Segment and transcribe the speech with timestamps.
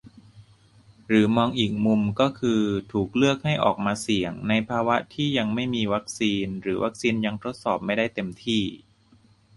[1.07, 2.61] หรือมองอีกมุมก็คือ
[2.91, 8.63] ถูกเลือกให้ออกมา "เสี่ยง" ในภาวะที่ยังไม่มีวัคซีนหรือวัคซีนยังทดสอบไม่ได้เต็มที่